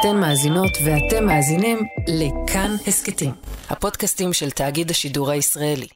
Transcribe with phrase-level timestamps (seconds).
[0.00, 3.30] אתן מאזינות ואתם מאזינים לכאן הסכתים,
[3.70, 5.86] הפודקאסטים של תאגיד השידור הישראלי.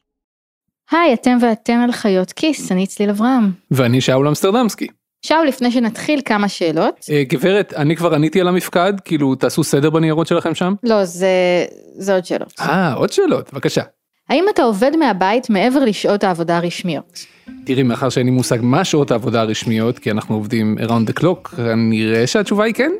[0.91, 3.51] היי, אתם ואתן על חיות כיס, אני צליל אברהם.
[3.71, 4.87] ואני שאול אמסטרדמסקי.
[5.25, 7.05] שאול, לפני שנתחיל, כמה שאלות.
[7.11, 10.73] אה, גברת, אני כבר עניתי על המפקד, כאילו תעשו סדר בניירות שלכם שם?
[10.83, 11.65] לא, זה...
[11.97, 12.53] זה עוד שאלות.
[12.59, 13.81] אה, עוד שאלות, בבקשה.
[14.29, 17.25] האם אתה עובד מהבית מעבר לשעות העבודה הרשמיות?
[17.65, 21.61] תראי, מאחר שאין לי מושג מה שעות העבודה הרשמיות, כי אנחנו עובדים around the clock,
[21.77, 22.91] נראה שהתשובה היא כן.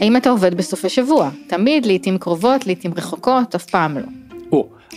[0.00, 1.30] האם אתה עובד בסופי שבוע?
[1.46, 4.25] תמיד, לעיתים קרובות, לעיתים רחוקות, אף פעם לא.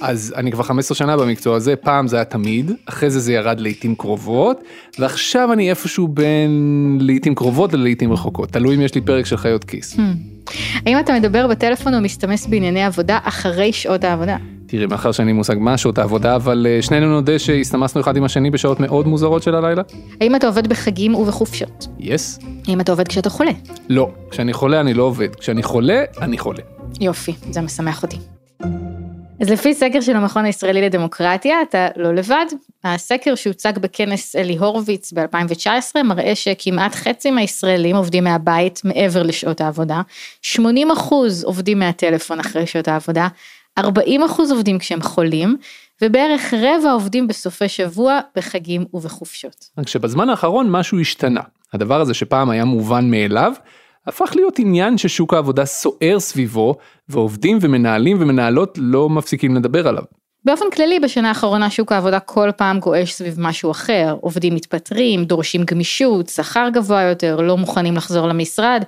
[0.02, 3.60] אז אני כבר 15 שנה במקצוע הזה, פעם זה היה תמיד, אחרי זה זה ירד
[3.60, 4.64] לעיתים קרובות,
[5.00, 9.64] ועכשיו אני איפשהו בין לעיתים קרובות ללעיתים רחוקות, תלוי אם יש לי פרק של חיות
[9.64, 9.96] כיס.
[9.96, 10.00] Hmm.
[10.86, 14.38] האם אתה מדבר בטלפון או מסתמס בענייני עבודה אחרי שעות העבודה?
[14.66, 18.24] תראי, מאחר שאין לי מושג מה שעות העבודה, אבל אה, שנינו נודה שהסתמסנו אחד עם
[18.24, 19.82] השני בשעות מאוד מוזרות של הלילה.
[20.22, 21.88] האם אתה עובד בחגים ובחופשות?
[22.00, 22.40] יס.
[22.68, 23.52] האם אתה עובד כשאתה חולה?
[23.90, 26.62] לא, כשאני חולה אני לא עובד, כשאני חולה, אני חולה.
[27.02, 28.18] יופי, זה משמח אותי.
[29.42, 32.46] אז לפי סקר של המכון הישראלי לדמוקרטיה, אתה לא לבד.
[32.84, 40.02] הסקר שהוצג בכנס אלי הורוביץ ב-2019 מראה שכמעט חצי מהישראלים עובדים מהבית מעבר לשעות העבודה,
[40.42, 43.28] 80 אחוז עובדים מהטלפון אחרי שעות העבודה,
[43.78, 45.58] 40 אחוז עובדים כשהם חולים,
[46.02, 49.70] ובערך רבע עובדים בסופי שבוע, בחגים ובחופשות.
[49.78, 51.42] רק שבזמן האחרון משהו השתנה.
[51.74, 53.54] הדבר הזה שפעם היה מובן מאליו,
[54.10, 56.76] הפך להיות עניין ששוק העבודה סוער סביבו,
[57.10, 60.04] ועובדים ומנהלים ומנהלות לא מפסיקים לדבר עליו.
[60.46, 65.64] באופן כללי בשנה האחרונה שוק העבודה כל פעם גועש סביב משהו אחר, עובדים מתפטרים, דורשים
[65.64, 68.84] גמישות, שכר גבוה יותר, לא מוכנים לחזור למשרד,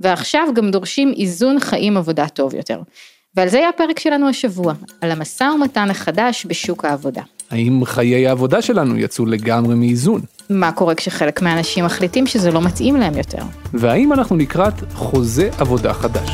[0.00, 2.80] ועכשיו גם דורשים איזון חיים עבודה טוב יותר.
[3.36, 7.22] ועל זה יהיה הפרק שלנו השבוע, על המשא ומתן החדש בשוק העבודה.
[7.54, 10.20] האם חיי העבודה שלנו יצאו לגמרי מאיזון?
[10.50, 13.42] מה קורה כשחלק מהאנשים מחליטים שזה לא מתאים להם יותר?
[13.74, 16.30] והאם אנחנו לקראת חוזה עבודה חדש?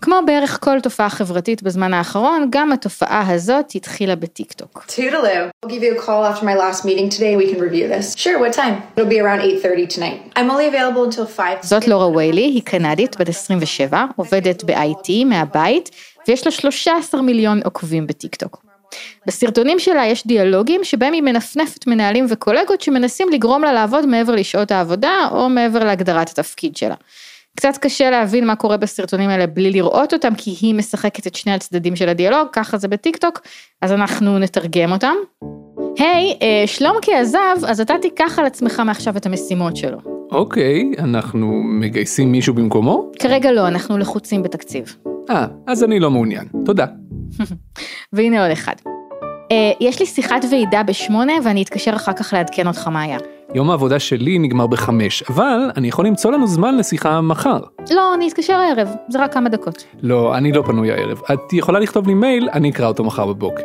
[0.00, 4.84] כמו בערך כל תופעה חברתית בזמן האחרון, גם התופעה הזאת התחילה בטיקטוק.
[4.88, 5.66] Toodaloo.
[5.66, 8.16] I'll give you a call after my last meeting today and we can review this.
[8.16, 8.74] Sure, what time?
[8.96, 10.18] It'll be around 8.30 tonight.
[10.36, 11.58] I'm only available until 5.
[11.62, 15.90] זאת לורה ויילי, היא קנדית, בת 27, עובדת ב-IT מהבית,
[16.28, 18.62] ויש לה 13 מיליון עוקבים בטיקטוק.
[19.26, 24.70] בסרטונים שלה יש דיאלוגים שבהם היא מנפנפת מנהלים וקולגות שמנסים לגרום לה לעבוד מעבר לשעות
[24.70, 26.94] העבודה או מעבר להגדרת התפקיד שלה.
[27.58, 31.52] קצת קשה להבין מה קורה בסרטונים האלה בלי לראות אותם, כי היא משחקת את שני
[31.52, 33.40] הצדדים של הדיאלוג, ככה זה בטיקטוק,
[33.82, 35.14] אז אנחנו נתרגם אותם.
[35.98, 39.98] היי, hey, uh, שלומקי עזב, אז אתה תיקח על עצמך מעכשיו את המשימות שלו.
[40.30, 43.10] אוקיי, okay, אנחנו מגייסים מישהו במקומו?
[43.18, 44.96] כרגע לא, אנחנו לחוצים בתקציב.
[45.30, 46.86] אה, אז אני לא מעוניין, תודה.
[48.12, 48.74] והנה עוד אחד.
[48.84, 53.18] Uh, יש לי שיחת ועידה בשמונה ואני אתקשר אחר כך לעדכן אותך מה היה.
[53.54, 57.58] יום העבודה שלי נגמר בחמש, אבל אני יכול למצוא לנו זמן לשיחה מחר.
[57.90, 59.84] לא, אני אתקשר הערב, זה רק כמה דקות.
[60.02, 61.20] לא, אני לא פנוי הערב.
[61.32, 63.62] את יכולה לכתוב לי מייל, אני אקרא אותו מחר בבוקר.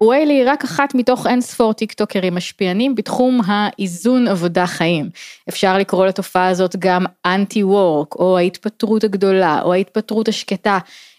[0.00, 5.08] ויילי היא רק אחת מתוך אין ספור טיקטוקרים משפיענים בתחום האיזון עבודה חיים.
[5.48, 10.78] אפשר לקרוא לתופעה הזאת גם אנטי וורק, או ההתפטרות הגדולה, או ההתפטרות השקטה.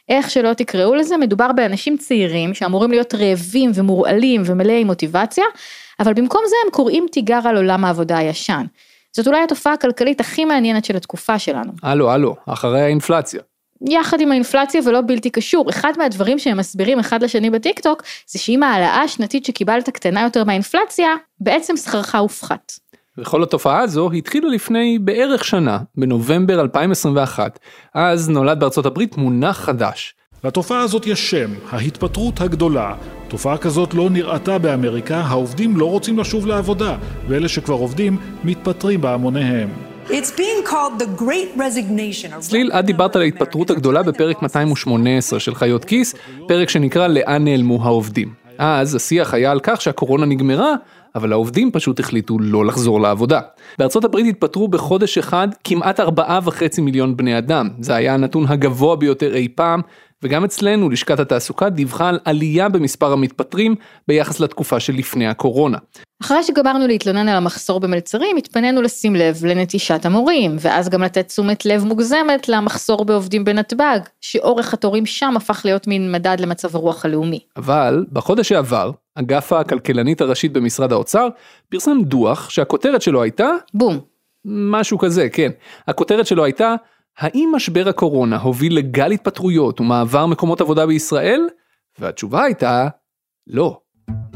[0.09, 5.45] איך שלא תקראו לזה, מדובר באנשים צעירים שאמורים להיות רעבים ומורעלים ומלאי מוטיבציה,
[5.99, 8.65] אבל במקום זה הם קוראים תיגר על עולם העבודה הישן.
[9.15, 11.71] זאת אולי התופעה הכלכלית הכי מעניינת של התקופה שלנו.
[11.83, 13.41] הלו, הלו, אחרי האינפלציה.
[13.89, 18.63] יחד עם האינפלציה ולא בלתי קשור, אחד מהדברים שהם מסבירים אחד לשני בטיקטוק, זה שאם
[18.63, 22.71] ההעלאה השנתית שקיבלת קטנה יותר מהאינפלציה, בעצם שכרך הופחת.
[23.17, 27.59] וכל התופעה הזו התחילה לפני בערך שנה, בנובמבר 2021,
[27.93, 30.15] אז נולד בארצות הברית מונח חדש.
[30.43, 32.95] לתופעה הזאת יש שם, ההתפטרות הגדולה.
[33.35, 36.97] תופעה כזאת לא נראתה באמריקה, העובדים לא רוצים לשוב לעבודה,
[37.27, 39.69] ואלה שכבר עובדים מתפטרים בהמוניהם.
[42.39, 46.15] צליל, את דיברת על ההתפטרות הגדולה בפרק 218 של חיות כיס,
[46.47, 48.33] פרק שנקרא לאן נעלמו העובדים.
[48.57, 50.73] אז השיח היה על כך שהקורונה נגמרה,
[51.15, 53.39] אבל העובדים פשוט החליטו לא לחזור לעבודה.
[53.79, 59.35] בארצות הברית התפטרו בחודש אחד כמעט 4.5 מיליון בני אדם, זה היה הנתון הגבוה ביותר
[59.35, 59.81] אי פעם,
[60.25, 63.75] וגם אצלנו לשכת התעסוקה דיווחה על עלייה במספר המתפטרים
[64.07, 65.77] ביחס לתקופה שלפני הקורונה.
[66.21, 71.65] אחרי שגמרנו להתלונן על המחסור במלצרים, התפנינו לשים לב לנטישת המורים, ואז גם לתת תשומת
[71.65, 77.39] לב מוגזמת למחסור בעובדים בנתב"ג, שאורך התורים שם הפך להיות מין מדד למצב הרוח הלאומי.
[77.57, 81.27] אבל בחודש שעבר, אגף הכלכלנית הראשית במשרד האוצר
[81.69, 83.49] פרסם דוח שהכותרת שלו הייתה...
[83.73, 83.99] בום.
[84.45, 85.51] משהו כזה, כן.
[85.87, 86.75] הכותרת שלו הייתה
[87.17, 91.41] האם משבר הקורונה הוביל לגל התפטרויות ומעבר מקומות עבודה בישראל?
[91.99, 92.87] והתשובה הייתה,
[93.47, 93.79] לא.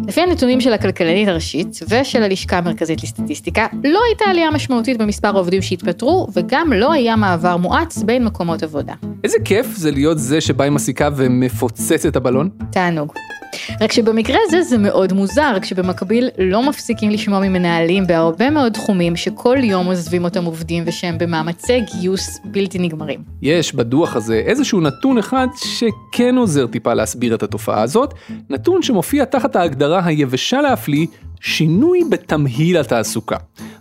[0.08, 5.62] לפי הנתונים של הכלכלנית הראשית ושל הלשכה המרכזית לסטטיסטיקה, לא הייתה עלייה משמעותית במספר העובדים
[5.62, 8.94] שהתפטרו, וגם לא היה מעבר מואץ בין מקומות עבודה.
[9.24, 12.50] איזה כיף זה להיות זה שבא עם הסיכה ומפוצץ את הבלון?
[12.72, 13.14] תענוג.
[13.82, 19.58] רק שבמקרה הזה זה מאוד מוזר, כשבמקביל לא מפסיקים לשמוע ממנהלים בהרבה מאוד תחומים שכל
[19.64, 23.20] יום עוזבים אותם עובדים ושהם במאמצי גיוס בלתי נגמרים.
[23.42, 28.14] יש בדוח הזה איזשהו נתון אחד שכן עוזר טיפה להסביר את התופעה הזאת,
[28.50, 31.08] נתון שמופיע תחת ההגדרה היבשה להפליא,
[31.42, 33.38] שינוי בתמהיל התעסוקה.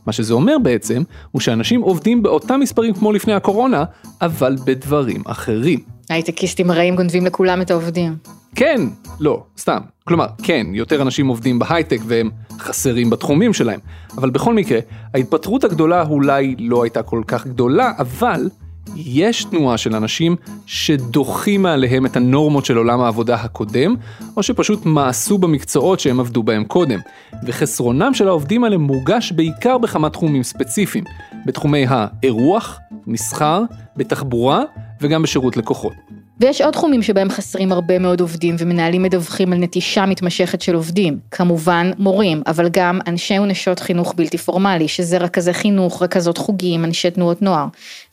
[0.07, 3.85] מה שזה אומר בעצם, הוא שאנשים עובדים באותם מספרים כמו לפני הקורונה,
[4.21, 5.81] אבל בדברים אחרים.
[6.09, 8.17] הייטקיסטים הרעים גונבים לכולם את העובדים.
[8.55, 8.81] כן,
[9.21, 9.79] לא, סתם.
[10.05, 13.81] כלומר, כן, יותר אנשים עובדים בהייטק והם חסרים בתחומים שלהם.
[14.17, 14.79] אבל בכל מקרה,
[15.15, 18.49] ההתפטרות הגדולה אולי לא הייתה כל כך גדולה, אבל
[18.97, 20.37] יש תנועה של אנשים
[20.67, 23.95] שדוחים מעליהם את הנורמות של עולם העבודה הקודם,
[24.37, 26.99] או שפשוט מעשו במקצועות שהם עבדו בהם קודם.
[27.47, 31.05] וחסרונם של העובדים האלה מורגש בעיקר בכמה תחומים ספציפיים,
[31.47, 33.63] בתחומי האירוח, מסחר,
[33.97, 34.63] בתחבורה
[35.01, 35.93] וגם בשירות לקוחות.
[36.41, 41.19] ויש עוד תחומים שבהם חסרים הרבה מאוד עובדים ומנהלים מדווחים על נטישה מתמשכת של עובדים.
[41.31, 47.11] כמובן מורים, אבל גם אנשי ונשות חינוך בלתי פורמלי, שזה רכזי חינוך, רכזות חוגים, אנשי
[47.11, 47.67] תנועות נוער.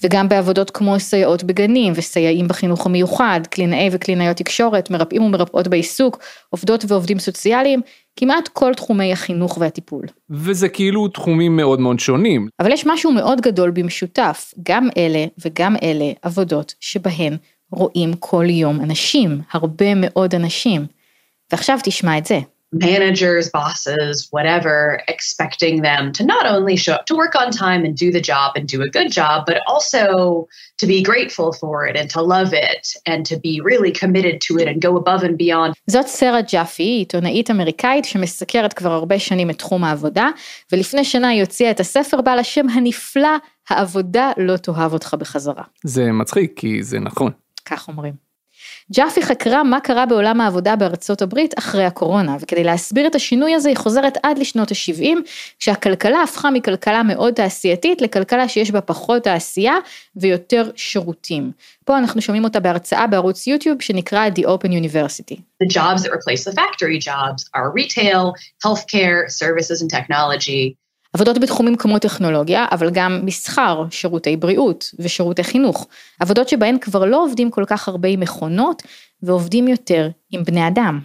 [0.04, 6.20] וגם בעבודות כמו סייעות בגנים וסייעים בחינוך המיוחד, קלינאי וקלינאיות תקשורת, מרפאים ומרפאות בעיסוק,
[6.50, 7.82] עובדות ועובדים סוציאליים,
[8.20, 10.06] כמעט כל תחומי החינוך והטיפול.
[10.30, 12.48] וזה כאילו תחומים מאוד מאוד שונים.
[12.60, 17.38] אבל יש משהו מאוד גדול במשותף, גם אלה וגם אלה עבודות שבהן
[17.76, 20.86] רואים כל יום אנשים, הרבה מאוד אנשים.
[21.52, 22.40] ועכשיו תשמע את זה.
[22.76, 27.96] managers, bosses, whatever, expecting them to not only show up to work on time and
[27.96, 31.96] do the job and do a good job, but also to be grateful for it
[31.96, 35.38] and to love it and to be really committed to it and go above and
[35.38, 35.74] beyond.
[35.88, 40.30] זאת סרה ג'אפי, עיתונאית אמריקאית שמסקרת כבר הרבה שנים את תחום העבודה,
[40.72, 43.38] ולפני שנה היא הוציאה את הספר בעל השם הנפלא,
[43.70, 45.64] העבודה לא תאהב אותך בחזרה.
[45.84, 47.32] זה מצחיק, כי זה נכון.
[47.66, 48.26] כך אומרים.
[48.92, 53.70] ג'אפי חקרה מה קרה בעולם העבודה בארצות הברית אחרי הקורונה, וכדי להסביר את השינוי הזה
[53.70, 55.08] היא חוזרת עד לשנות ה-70,
[55.60, 59.76] כשהכלכלה הפכה מכלכלה מאוד תעשייתית לכלכלה שיש בה פחות תעשייה
[60.16, 61.52] ויותר שירותים.
[61.86, 65.36] פה אנחנו שומעים אותה בהרצאה בערוץ יוטיוב שנקרא The Open University.
[65.64, 68.34] The jobs that replace the factory jobs are retail,
[68.66, 70.85] healthcare, services and technology.
[71.16, 75.88] עבודות בתחומים כמו טכנולוגיה, אבל גם מסחר, שירותי בריאות ושירותי חינוך.
[76.20, 78.84] עבודות שבהן כבר לא עובדים כל כך הרבה עם מכונות,
[79.24, 81.00] ועובדים יותר עם בני אדם.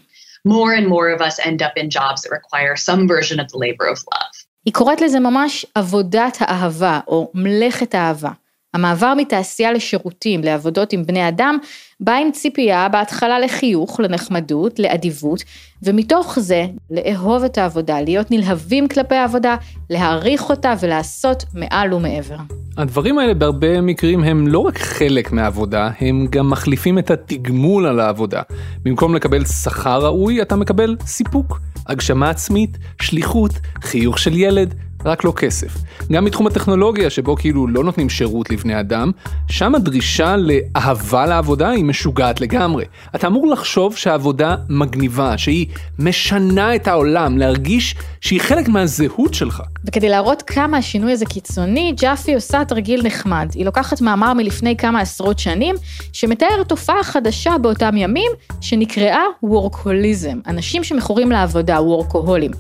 [0.48, 3.58] More and more of us end up in jobs that require some version of the
[3.58, 4.44] labor of love.
[4.64, 8.30] היא קוראת לזה ממש עבודת האהבה, או מלאכת האהבה.
[8.74, 11.58] המעבר מתעשייה לשירותים, לעבודות עם בני אדם,
[12.00, 15.44] בא עם ציפייה בהתחלה לחיוך, לנחמדות, לאדיבות,
[15.82, 19.56] ומתוך זה לאהוב את העבודה, להיות נלהבים כלפי העבודה,
[19.90, 22.36] להעריך אותה ולעשות מעל ומעבר.
[22.76, 28.00] הדברים האלה בהרבה מקרים הם לא רק חלק מהעבודה, הם גם מחליפים את התגמול על
[28.00, 28.42] העבודה.
[28.82, 33.52] במקום לקבל שכר ראוי, אתה מקבל סיפוק, הגשמה עצמית, שליחות,
[33.82, 34.74] חיוך של ילד,
[35.04, 35.76] רק לא כסף.
[36.12, 39.10] גם מתחום הטכנולוגיה, שבו כאילו לא נותנים שירות לבני אדם,
[39.48, 42.84] שם הדרישה לאהבה לעבודה היא משוגעת לגמרי.
[43.14, 45.66] אתה אמור לחשוב שהעבודה מגניבה, שהיא
[45.98, 49.62] משנה את העולם, להרגיש שהיא חלק מהזהות שלך.
[49.84, 53.48] וכדי להראות כמה השינוי הזה קיצוני, ג'אפי עושה תרגיל נחמד.
[53.54, 55.74] היא לוקחת מאמר מלפני כמה עשרות שנים,
[56.12, 60.38] שמתאר תופעה חדשה באותם ימים, שנקראה וורקוליזם.
[60.46, 62.50] אנשים שמכורים לעבודה, וורקוהולים.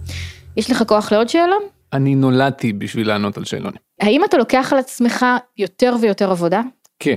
[0.56, 1.79] יש לך כוח לעוד שאלון?
[1.92, 3.80] אני נולדתי בשביל לענות על שאלונים.
[4.00, 5.26] האם אתה לוקח על עצמך
[5.58, 6.60] יותר ויותר עבודה?
[6.98, 7.14] כן.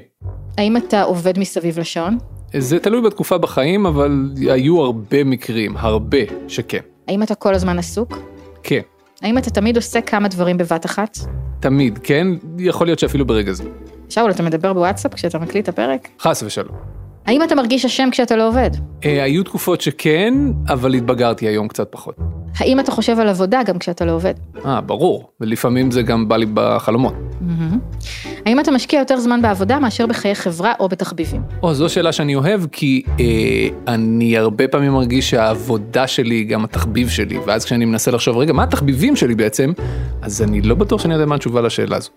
[0.57, 2.17] האם אתה עובד מסביב לשעון?
[2.57, 6.79] זה תלוי בתקופה בחיים, אבל היו הרבה מקרים, הרבה, שכן.
[7.07, 8.17] האם אתה כל הזמן עסוק?
[8.63, 8.81] כן.
[9.21, 11.17] האם אתה תמיד עושה כמה דברים בבת אחת?
[11.59, 12.27] תמיד, כן?
[12.57, 13.63] יכול להיות שאפילו ברגע זה.
[14.09, 16.07] שאול, אתה מדבר בוואטסאפ כשאתה מקליט את הפרק?
[16.19, 17.02] חס ושלום.
[17.25, 18.69] האם אתה מרגיש אשם כשאתה לא עובד?
[19.05, 20.33] אה, היו תקופות שכן,
[20.69, 22.15] אבל התבגרתי היום קצת פחות.
[22.57, 24.33] האם אתה חושב על עבודה גם כשאתה לא עובד?
[24.65, 27.13] אה, ברור, ולפעמים זה גם בא לי בחלומות.
[28.45, 31.41] האם אתה משקיע יותר זמן בעבודה מאשר בחיי חברה או בתחביבים?
[31.63, 33.25] או, זו שאלה שאני אוהב, כי אה,
[33.87, 38.53] אני הרבה פעמים מרגיש שהעבודה שלי היא גם התחביב שלי, ואז כשאני מנסה לחשוב, רגע,
[38.53, 39.71] מה התחביבים שלי בעצם?
[40.21, 42.09] אז אני לא בטוח שאני יודע מה התשובה לשאלה הזו.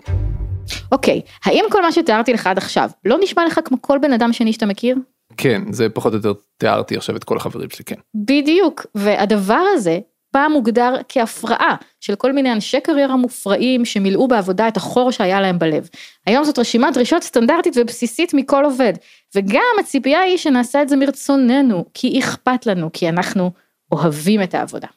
[0.92, 4.32] אוקיי, האם כל מה שתיארתי לך עד עכשיו לא נשמע לך כמו כל בן אדם
[4.32, 4.96] שני שאתה מכיר?
[5.36, 7.96] כן, זה פחות או יותר תיארתי עכשיו את כל החברים שלי, כן.
[8.14, 9.98] בדיוק, והדבר הזה
[10.32, 15.58] פעם מוגדר כהפרעה של כל מיני אנשי קריירה מופרעים שמילאו בעבודה את החור שהיה להם
[15.58, 15.88] בלב.
[16.26, 18.92] היום זאת רשימת דרישות סטנדרטית ובסיסית מכל עובד,
[19.34, 23.50] וגם הציפייה היא שנעשה את זה מרצוננו, כי אכפת לנו, כי אנחנו
[23.92, 24.88] אוהבים את העבודה.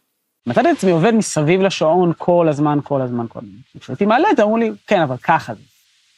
[0.48, 3.80] מצאתי את עצמי עובד מסביב לשעון כל הזמן, כל הזמן, כל הזמן.
[3.80, 5.62] כשהייתי מעלה את זה, אמרו לי, כן, אבל ככה זה.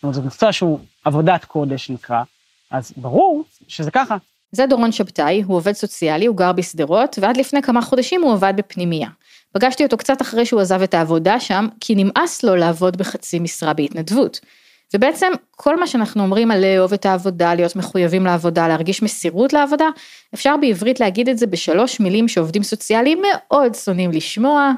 [0.01, 2.23] זאת אומרת, זה מקצוע שהוא עבודת קודש נקרא,
[2.71, 4.17] אז ברור שזה ככה.
[4.51, 8.53] זה דורון שבתאי, הוא עובד סוציאלי, הוא גר בשדרות, ועד לפני כמה חודשים הוא עבד
[8.57, 9.09] בפנימייה.
[9.51, 13.73] פגשתי אותו קצת אחרי שהוא עזב את העבודה שם, כי נמאס לו לעבוד בחצי משרה
[13.73, 14.39] בהתנדבות.
[14.93, 19.85] ובעצם כל מה שאנחנו אומרים על לאהוב את העבודה, להיות מחויבים לעבודה, להרגיש מסירות לעבודה,
[20.33, 24.71] אפשר בעברית להגיד את זה בשלוש מילים שעובדים סוציאליים מאוד שונאים לשמוע,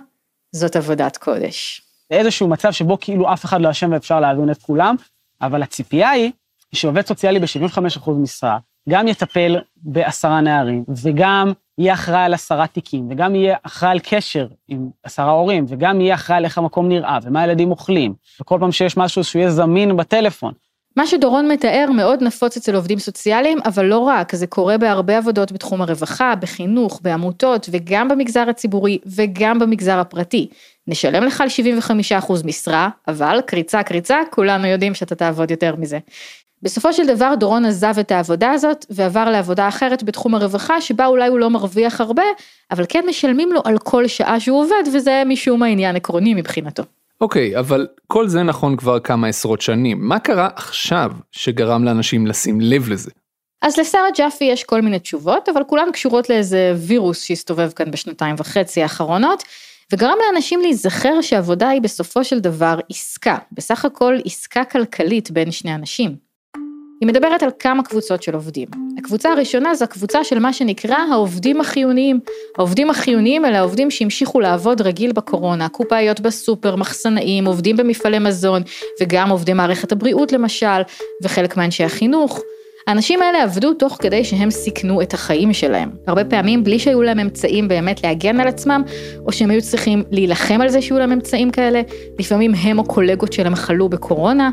[0.51, 1.81] זאת עבודת קודש.
[2.09, 4.95] זה איזשהו מצב שבו כאילו אף אחד לא אשם ואפשר להבין את כולם,
[5.45, 6.31] אבל הציפייה היא
[6.75, 8.57] שעובד סוציאלי ב-75% משרה,
[8.89, 14.47] גם יטפל בעשרה נערים, וגם יהיה אחראי על עשרה תיקים, וגם יהיה אחראי על קשר
[14.67, 18.71] עם עשרה הורים, וגם יהיה אחראי על איך המקום נראה, ומה הילדים אוכלים, וכל פעם
[18.71, 20.53] שיש משהו שהוא יהיה זמין בטלפון.
[20.95, 25.51] מה שדורון מתאר מאוד נפוץ אצל עובדים סוציאליים, אבל לא רק, זה קורה בהרבה עבודות
[25.51, 30.47] בתחום הרווחה, בחינוך, בעמותות, וגם במגזר הציבורי, וגם במגזר הפרטי.
[30.87, 31.47] נשלם לך על
[32.21, 35.99] 75% משרה, אבל קריצה קריצה, כולנו יודעים שאתה תעבוד יותר מזה.
[36.61, 41.27] בסופו של דבר דורון עזב את העבודה הזאת ועבר לעבודה אחרת בתחום הרווחה שבה אולי
[41.27, 42.23] הוא לא מרוויח הרבה,
[42.71, 46.83] אבל כן משלמים לו על כל שעה שהוא עובד וזה משום מה עניין עקרוני מבחינתו.
[47.23, 50.07] אוקיי, okay, אבל כל זה נכון כבר כמה עשרות שנים.
[50.07, 53.11] מה קרה עכשיו שגרם לאנשים לשים לב לזה?
[53.61, 58.35] אז לשרה ג'אפי יש כל מיני תשובות, אבל כולן קשורות לאיזה וירוס שהסתובב כאן בשנתיים
[58.37, 59.43] וחצי האחרונות,
[59.93, 65.75] וגרם לאנשים להיזכר שעבודה היא בסופו של דבר עסקה, בסך הכל עסקה כלכלית בין שני
[65.75, 66.15] אנשים.
[67.03, 68.67] היא מדברת על כמה קבוצות של עובדים.
[68.97, 72.19] הקבוצה הראשונה זו הקבוצה של מה שנקרא העובדים החיוניים.
[72.57, 78.61] העובדים החיוניים אלה העובדים שהמשיכו לעבוד רגיל בקורונה, קופאיות בסופר, מחסנאים, עובדים במפעלי מזון,
[79.01, 80.81] וגם עובדי מערכת הבריאות למשל,
[81.23, 82.39] וחלק מאנשי החינוך.
[82.87, 85.89] האנשים האלה עבדו תוך כדי שהם סיכנו את החיים שלהם.
[86.07, 88.81] הרבה פעמים בלי שהיו להם אמצעים באמת להגן על עצמם,
[89.25, 91.81] או שהם היו צריכים להילחם על זה שיהיו להם אמצעים כאלה.
[92.19, 94.49] לפעמים הם או קולגות שלהם חלו בקורונה,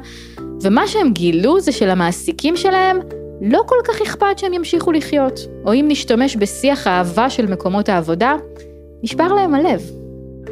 [0.62, 2.98] ומה שהם גילו זה שלמעסיקים שלהם
[3.40, 8.36] לא כל כך אכפת שהם ימשיכו לחיות, או אם נשתמש בשיח האהבה של מקומות העבודה,
[9.02, 9.82] נשבר להם הלב.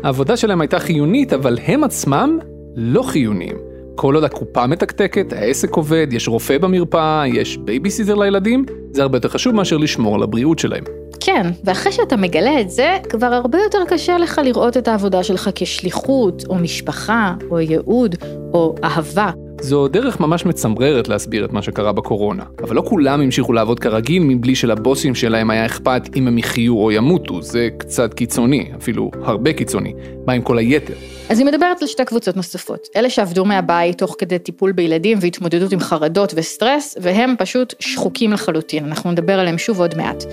[0.02, 2.38] העבודה שלהם הייתה חיונית, אבל הם עצמם
[2.76, 3.56] לא חיוניים.
[3.94, 9.28] כל עוד הקופה מתקתקת, העסק עובד, יש רופא במרפאה, יש בייביסיטר לילדים, זה הרבה יותר
[9.28, 10.84] חשוב מאשר לשמור על הבריאות שלהם.
[11.20, 15.50] כן, ואחרי שאתה מגלה את זה, כבר הרבה יותר קשה לך לראות את העבודה שלך
[15.54, 18.16] כשליחות, או משפחה, או ייעוד,
[18.54, 19.30] או אהבה.
[19.60, 24.22] זו דרך ממש מצמררת להסביר את מה שקרה בקורונה, אבל לא כולם המשיכו לעבוד כרגיל
[24.22, 29.52] מבלי שלבוסים שלהם היה אכפת אם הם יחיו או ימותו, זה קצת קיצוני, אפילו הרבה
[29.52, 29.94] קיצוני.
[30.26, 30.94] מה עם כל היתר?
[31.28, 35.72] אז היא מדברת על שתי קבוצות נוספות, אלה שעבדו מהבית תוך כדי טיפול בילדים והתמודדות
[35.72, 40.24] עם חרדות וסטרס, והם פשוט שחוקים לחלוטין, אנחנו נדבר עליהם שוב עוד מעט.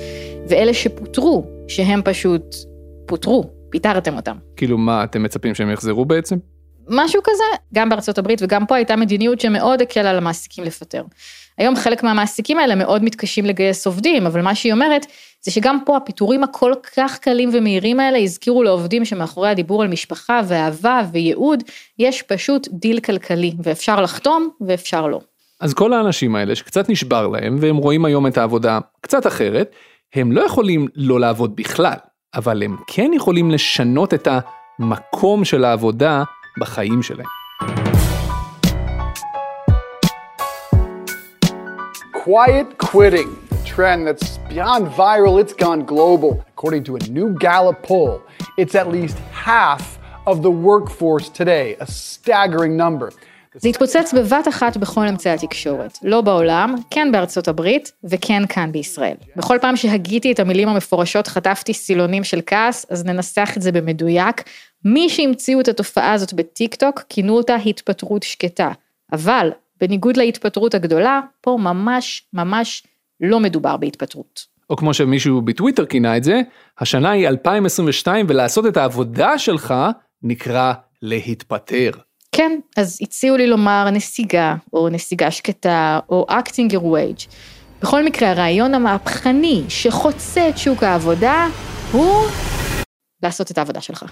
[0.50, 2.55] ואלה שפוטרו, שהם פשוט
[3.05, 4.36] פוטרו, פיטרתם אותם.
[4.55, 6.36] כאילו מה, אתם מצפים שהם יחזרו בעצם?
[6.89, 11.04] משהו כזה, גם בארצות הברית וגם פה הייתה מדיניות שמאוד הקלה על המעסיקים לפטר.
[11.58, 15.06] היום חלק מהמעסיקים האלה מאוד מתקשים לגייס עובדים, אבל מה שהיא אומרת
[15.42, 20.42] זה שגם פה הפיטורים הכל כך קלים ומהירים האלה הזכירו לעובדים שמאחורי הדיבור על משפחה
[20.48, 21.63] ואהבה וייעוד,
[22.00, 25.20] יש פשוט דיל כלכלי, ואפשר לחתום ואפשר לא.
[25.62, 29.75] אז כל האנשים האלה שקצת נשבר להם והם רואים היום את העבודה קצת אחרת,
[30.13, 31.98] הם לא יכולים לא לעבוד בכלל,
[32.36, 34.27] אבל הם כן יכולים לשנות את
[34.80, 36.24] המקום של העבודה
[36.59, 37.25] בחיים שלהם.
[42.25, 46.31] Quiet quitting, a trend that's beyond viral, it's gone global.
[46.53, 48.15] According to a new Gallup poll,
[48.62, 49.83] it's at least half
[50.31, 53.09] of the workforce today, a staggering number.
[53.57, 55.97] זה התפוצץ בבת אחת בכל אמצעי התקשורת.
[56.03, 59.15] לא בעולם, כן בארצות הברית, וכן כאן בישראל.
[59.35, 64.43] בכל פעם שהגיתי את המילים המפורשות חטפתי סילונים של כעס, אז ננסח את זה במדויק.
[64.86, 68.72] מי שהמציאו את התופעה הזאת בטיק טוק, כינו אותה התפטרות שקטה.
[69.13, 69.50] אבל,
[69.82, 72.84] בניגוד להתפטרות הגדולה, פה ממש ממש
[73.22, 74.46] לא מדובר בהתפטרות.
[74.70, 76.42] או כמו שמישהו בטוויטר כינה את זה,
[76.80, 79.74] השנה היא 2022 ולעשות את העבודה שלך
[80.24, 81.92] נקרא להתפטר.
[82.32, 87.34] כן, אז הציעו לי לומר נסיגה, או נסיגה שקטה, או acting your wage.
[87.82, 91.48] בכל מקרה, הרעיון המהפכני שחוצה את שוק העבודה,
[91.92, 92.25] הוא
[93.24, 94.06] לעשות את העבודה שלך.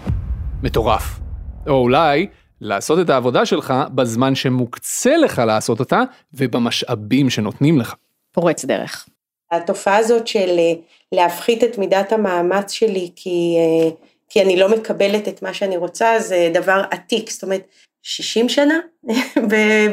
[0.64, 1.20] מטורף.
[1.68, 2.28] או אולי,
[2.62, 6.02] לעשות את העבודה שלך בזמן שמוקצה לך לעשות אותה,
[6.34, 7.96] ובמשאבים שנותנים לך.
[8.32, 9.06] פורץ דרך.
[9.52, 10.74] התופעה הזאת של אה,
[11.12, 13.90] להפחית את מידת המאמץ שלי כי, אה,
[14.30, 17.30] כי אני לא מקבלת את מה שאני רוצה, זה דבר עתיק.
[17.30, 17.68] זאת אומרת,
[18.04, 18.80] 60 שנה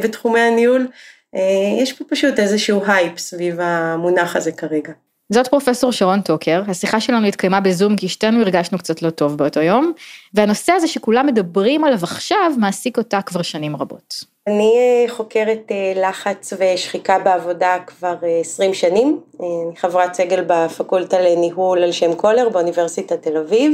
[0.03, 0.89] בתחומי הניהול,
[1.35, 4.93] אה, יש פה פשוט איזשהו הייפ סביב המונח הזה כרגע.
[5.33, 9.61] זאת פרופסור שרון טוקר, השיחה שלנו התקיימה בזום כי שתינו הרגשנו קצת לא טוב באותו
[9.61, 9.93] יום,
[10.35, 14.15] והנושא הזה שכולם מדברים עליו עכשיו מעסיק אותה כבר שנים רבות.
[14.47, 21.21] אני אה, חוקרת אה, לחץ ושחיקה בעבודה כבר 20 אה, שנים, אני חברת סגל בפקולטה
[21.21, 23.73] לניהול על שם קולר באוניברסיטת תל אביב,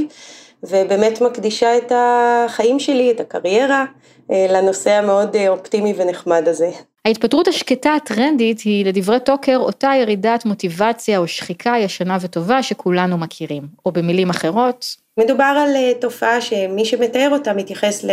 [0.63, 3.85] ובאמת מקדישה את החיים שלי, את הקריירה,
[4.31, 6.71] לנושא המאוד אופטימי ונחמד הזה.
[7.07, 13.63] ההתפטרות השקטה הטרנדית היא לדברי טוקר אותה ירידת מוטיבציה או שחיקה ישנה וטובה שכולנו מכירים,
[13.87, 14.97] או במילים אחרות.
[15.19, 18.05] מדובר על אה, תופעה שמי שמתאר אותה מתייחס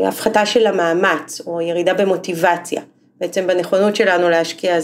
[0.00, 2.82] להפחתה של המאמץ או ירידה במוטיבציה,
[3.20, 4.78] בעצם בנכונות שלנו להשקיע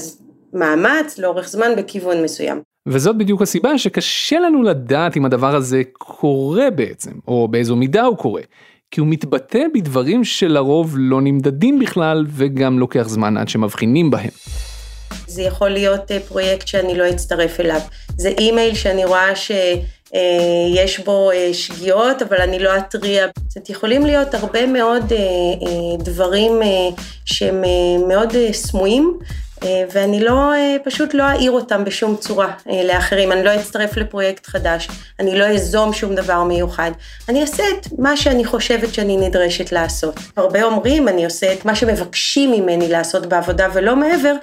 [0.52, 2.60] מאמץ לאורך זמן בכיוון מסוים.
[2.88, 8.16] וזאת בדיוק הסיבה שקשה לנו לדעת אם הדבר הזה קורה בעצם, או באיזו מידה הוא
[8.16, 8.42] קורה.
[8.90, 14.30] כי הוא מתבטא בדברים שלרוב לא נמדדים בכלל וגם לוקח זמן עד שמבחינים בהם.
[15.26, 17.80] זה יכול להיות אה, פרויקט שאני לא אצטרף אליו,
[18.16, 23.26] זה אימייל שאני רואה שיש אה, בו אה, שגיאות אבל אני לא אתריע.
[23.48, 25.12] זאת יכולים להיות הרבה מאוד
[25.98, 26.52] דברים
[27.24, 27.62] שהם
[28.08, 29.18] מאוד סמויים
[29.92, 34.46] ואני לא, אה, פשוט לא אעיר אותם בשום צורה אה, לאחרים, אני לא אצטרף לפרויקט
[34.46, 34.88] חדש,
[35.20, 36.90] אני לא אזום שום דבר מיוחד,
[37.28, 40.14] אני אעשה את מה שאני חושבת שאני נדרשת לעשות.
[40.36, 44.34] הרבה אומרים, אני עושה את מה שמבקשים ממני לעשות בעבודה ולא מעבר,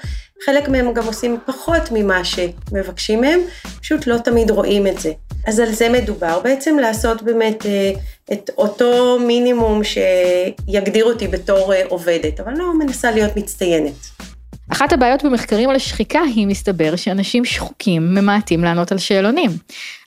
[0.45, 3.39] חלק מהם גם עושים פחות ממה שמבקשים מהם,
[3.81, 5.11] פשוט לא תמיד רואים את זה.
[5.47, 7.65] אז על זה מדובר, בעצם לעשות באמת
[8.33, 14.25] את אותו מינימום שיגדיר אותי בתור עובדת, אבל לא מנסה להיות מצטיינת.
[14.71, 19.49] אחת הבעיות במחקרים על השחיקה היא מסתבר שאנשים שחוקים ממעטים לענות על שאלונים.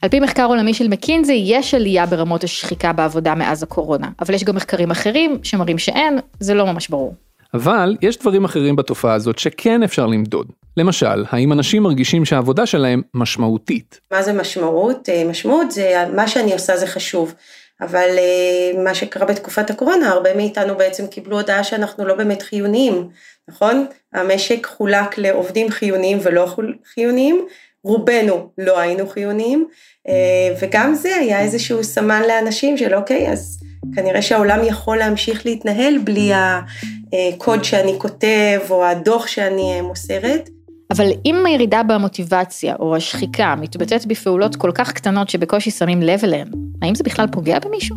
[0.03, 4.45] על פי מחקר עולמי של מקינזי יש עלייה ברמות השחיקה בעבודה מאז הקורונה, אבל יש
[4.45, 7.15] גם מחקרים אחרים שמראים שאין, זה לא ממש ברור.
[7.55, 10.47] אבל יש דברים אחרים בתופעה הזאת שכן אפשר למדוד.
[10.77, 14.01] למשל, האם אנשים מרגישים שהעבודה שלהם משמעותית?
[14.13, 15.09] מה זה משמעות?
[15.09, 17.35] אה, משמעות זה מה שאני עושה זה חשוב.
[17.81, 23.09] אבל אה, מה שקרה בתקופת הקורונה, הרבה מאיתנו בעצם קיבלו הודעה שאנחנו לא באמת חיוניים.
[23.49, 23.87] נכון?
[24.13, 26.55] המשק חולק לעובדים חיוניים ולא
[26.95, 27.47] חיוניים,
[27.85, 29.69] רובנו לא היינו חיוניים,
[30.09, 33.61] אה, וגם זה היה איזשהו סמן לאנשים של אוקיי, אז
[33.95, 40.49] כנראה שהעולם יכול להמשיך להתנהל בלי הקוד שאני כותב או הדוח שאני מוסרת.
[40.91, 46.49] אבל אם הירידה במוטיבציה או השחיקה מתבטאת בפעולות כל כך קטנות שבקושי שמים לב אליהן,
[46.83, 47.97] האם זה בכלל פוגע במישהו?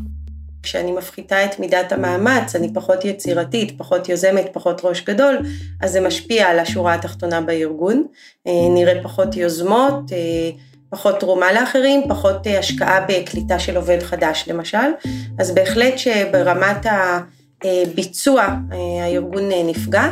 [0.64, 5.38] כשאני מפחיתה את מידת המאמץ, אני פחות יצירתית, פחות יוזמת, פחות ראש גדול,
[5.82, 8.06] אז זה משפיע על השורה התחתונה בארגון.
[8.48, 10.50] אה, נראה פחות יוזמות, אה,
[10.90, 14.78] פחות תרומה לאחרים, פחות אה, השקעה בקליטה של עובד חדש למשל.
[15.40, 16.86] אז בהחלט שברמת
[17.64, 20.04] הביצוע הארגון נפגע.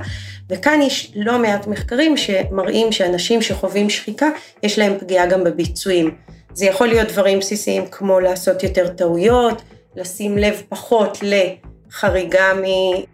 [0.50, 4.30] וכאן יש לא מעט מחקרים שמראים שאנשים שחווים שחיקה,
[4.64, 6.16] יש להם פגיעה גם בביצועים.
[6.54, 9.62] זה יכול להיות דברים בסיסיים כמו לעשות יותר טעויות,
[9.96, 12.54] לשים לב פחות לחריגה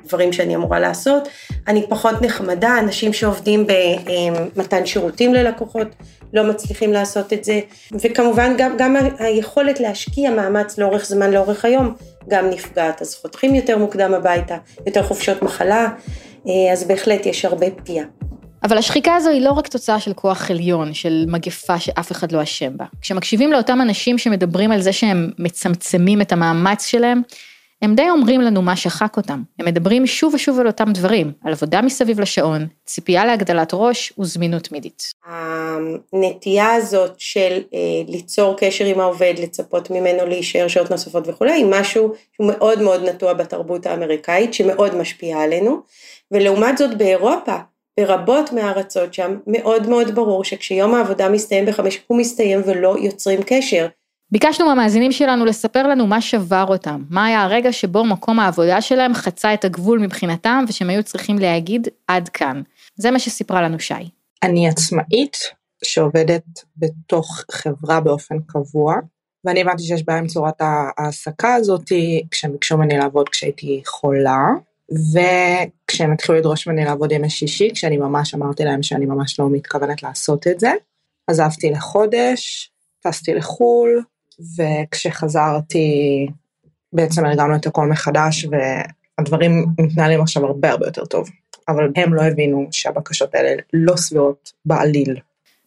[0.04, 1.28] מדברים שאני אמורה לעשות.
[1.68, 3.68] אני פחות נחמדה, אנשים שעובדים
[4.56, 5.88] במתן שירותים ללקוחות
[6.34, 7.60] לא מצליחים לעשות את זה,
[7.92, 11.96] וכמובן גם, גם היכולת להשקיע מאמץ לאורך זמן, לאורך היום,
[12.28, 13.02] גם נפגעת.
[13.02, 15.90] אז חותכים יותר מוקדם הביתה, יותר חופשות מחלה,
[16.72, 18.06] אז בהחלט יש הרבה פגיעה.
[18.64, 22.44] אבל השחיקה הזו היא לא רק תוצאה של כוח עליון, של מגפה שאף אחד לא
[22.44, 22.86] אשם בה.
[23.02, 27.22] כשמקשיבים לאותם אנשים שמדברים על זה שהם מצמצמים את המאמץ שלהם,
[27.82, 29.42] הם די אומרים לנו מה שחק אותם.
[29.60, 34.64] הם מדברים שוב ושוב על אותם דברים, על עבודה מסביב לשעון, ציפייה להגדלת ראש וזמינות
[34.64, 35.04] תמידית.
[36.14, 41.66] הנטייה הזאת של אה, ליצור קשר עם העובד, לצפות ממנו להישאר שעות נוספות וכולי, היא
[41.70, 45.82] משהו שהוא מאוד מאוד נטוע בתרבות האמריקאית, שמאוד משפיעה עלינו,
[46.32, 47.56] ולעומת זאת באירופה,
[48.00, 53.88] ברבות מהארצות שם מאוד מאוד ברור שכשיום העבודה מסתיים בחמש הוא מסתיים ולא יוצרים קשר.
[54.32, 59.14] ביקשנו מהמאזינים שלנו לספר לנו מה שבר אותם, מה היה הרגע שבו מקום העבודה שלהם
[59.14, 62.62] חצה את הגבול מבחינתם ושהם היו צריכים להגיד עד כאן.
[62.96, 63.94] זה מה שסיפרה לנו שי.
[64.44, 65.38] אני עצמאית
[65.84, 66.44] שעובדת
[66.78, 68.96] בתוך חברה באופן קבוע,
[69.46, 71.92] ואני הבנתי שיש בעיה עם צורת ההעסקה הזאת
[72.32, 74.48] כשהם ביקשו ממני לעבוד כשהייתי חולה,
[74.92, 80.04] וכשהם התחילו לדרוש ממני לעבוד ימי שישי, כשאני ממש אמרתי להם שאני ממש לא מתכוונת
[80.04, 80.72] לעשות את זה,
[81.28, 84.04] עזבתי לחודש, טסתי לחו"ל,
[84.58, 86.28] וכשחזרתי
[86.94, 88.46] בעצם הרגמנו את הכל מחדש,
[89.20, 91.30] והדברים מתנהלים עכשיו הרבה הרבה יותר טוב.
[91.68, 95.16] אבל הם לא הבינו שהבקשות האלה לא סבירות בעליל.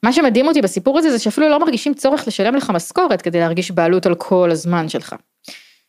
[0.02, 3.70] מה שמדהים אותי בסיפור הזה זה שאפילו לא מרגישים צורך לשלם לך משכורת כדי להרגיש
[3.70, 5.14] בעלות על כל הזמן שלך.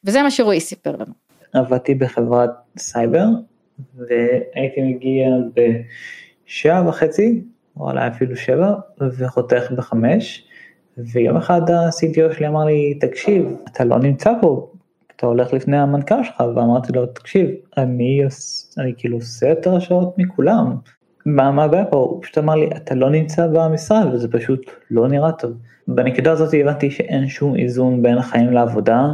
[0.03, 1.28] וזה מה שרועי סיפר לנו.
[1.53, 3.25] עבדתי בחברת סייבר,
[3.95, 5.29] והייתי מגיע
[6.45, 7.41] בשעה וחצי,
[7.77, 8.73] או אולי אפילו שבע,
[9.17, 10.45] וחותך בחמש.
[10.97, 14.71] ויום אחד ה-CTO שלי אמר לי, תקשיב, אתה לא נמצא פה,
[15.15, 18.21] אתה הולך לפני המנכ"ל שלך, ואמרתי לו, תקשיב, אני,
[18.77, 20.75] אני כאילו עושה יותר שעות מכולם,
[21.25, 21.97] מה, מה הבעיה פה?
[21.97, 25.51] הוא פשוט אמר לי, אתה לא נמצא במשרד, וזה פשוט לא נראה טוב.
[25.87, 29.07] בנקודה הזאת הבנתי שאין שום איזון בין החיים לעבודה,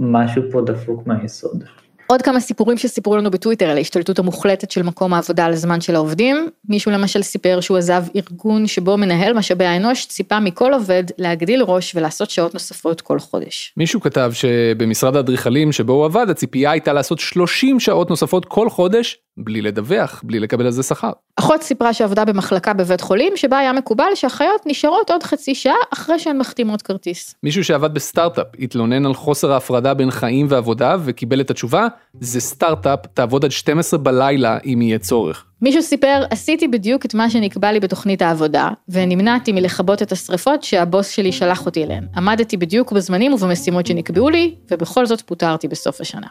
[0.00, 1.64] ומשהו פה דפוק מהיסוד.
[2.06, 5.94] עוד כמה סיפורים שסיפרו לנו בטוויטר על ההשתלטות המוחלטת של מקום העבודה על הזמן של
[5.94, 6.48] העובדים.
[6.68, 11.96] מישהו למשל סיפר שהוא עזב ארגון שבו מנהל משאבי האנוש ציפה מכל עובד להגדיל ראש
[11.96, 13.74] ולעשות שעות נוספות כל חודש.
[13.76, 19.18] מישהו כתב שבמשרד האדריכלים שבו הוא עבד הציפייה הייתה לעשות 30 שעות נוספות כל חודש
[19.38, 21.10] בלי לדווח, בלי לקבל על זה שכר.
[21.36, 26.18] אחות סיפרה שעבדה במחלקה בבית חולים שבה היה מקובל שאחיות נשארות עוד חצי שעה אחרי
[26.18, 27.34] שהן מחתימות כרטיס.
[27.42, 31.86] מישהו שעבד בסטארט-אפ התלונן על חוסר ההפרדה בין חיים ועבודה וקיבל את התשובה,
[32.20, 35.44] זה סטארט-אפ, תעבוד עד 12 בלילה אם יהיה צורך.
[35.62, 41.08] מישהו סיפר, עשיתי בדיוק את מה שנקבע לי בתוכנית העבודה, ונמנעתי מלכבות את השריפות שהבוס
[41.08, 42.06] שלי שלח אותי אליהן.
[42.16, 46.26] עמדתי בדיוק בזמנים ובמשימות שנקבעו לי, ובכל זאת פוטרתי בסוף השנה.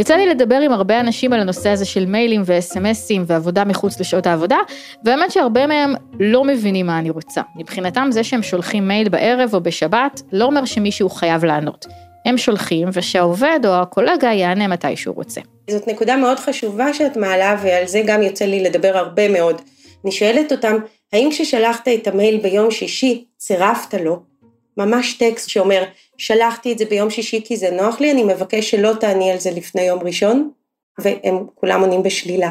[0.00, 4.26] יצא לי לדבר עם הרבה אנשים על הנושא הזה של מיילים וסמסים ועבודה מחוץ לשעות
[4.26, 4.56] העבודה,
[5.04, 7.42] והאמת שהרבה מהם לא מבינים מה אני רוצה.
[7.56, 11.86] מבחינתם זה שהם שולחים מייל בערב או בשבת, לא אומר שמישהו חייב לענות.
[12.26, 15.40] הם שולחים ושהעובד או הקולגה יענה מתי שהוא רוצה.
[15.70, 19.62] זאת נקודה מאוד חשובה שאת מעלה ועל זה גם יוצא לי לדבר הרבה מאוד.
[20.04, 20.76] אני שואלת אותם,
[21.12, 24.22] האם כששלחת את המייל ביום שישי, צירפת לו?
[24.76, 25.82] ממש טקסט שאומר,
[26.20, 29.50] שלחתי את זה ביום שישי כי זה נוח לי, אני מבקש שלא תעני על זה
[29.50, 30.50] לפני יום ראשון,
[30.98, 32.50] והם כולם עונים בשלילה.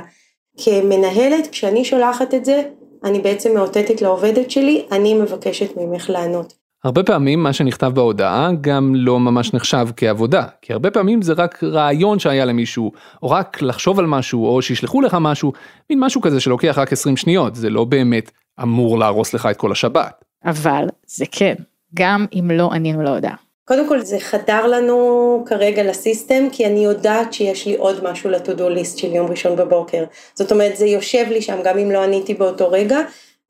[0.58, 2.62] כמנהלת, כשאני שולחת את זה,
[3.04, 6.54] אני בעצם מאותתת לעובדת שלי, אני מבקשת ממך לענות.
[6.84, 11.64] הרבה פעמים מה שנכתב בהודעה גם לא ממש נחשב כעבודה, כי הרבה פעמים זה רק
[11.64, 12.92] רעיון שהיה למישהו,
[13.24, 15.54] או רק לחשוב על משהו, או שישלחו לך משהו,
[15.90, 19.72] מין משהו כזה שלוקח רק 20 שניות, זה לא באמת אמור להרוס לך את כל
[19.72, 20.24] השבת.
[20.46, 21.56] אבל זה כן,
[21.94, 23.49] גם אם לא ענינו להודעה.
[23.70, 28.70] קודם כל זה חדר לנו כרגע לסיסטם, כי אני יודעת שיש לי עוד משהו לטודו
[28.70, 30.04] ליסט של יום ראשון בבוקר.
[30.34, 33.00] זאת אומרת, זה יושב לי שם גם אם לא עניתי באותו רגע,